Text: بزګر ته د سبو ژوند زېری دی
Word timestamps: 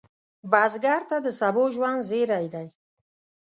بزګر 0.51 1.01
ته 1.09 1.17
د 1.25 1.27
سبو 1.39 1.63
ژوند 1.73 2.01
زېری 2.09 2.47
دی 2.53 2.67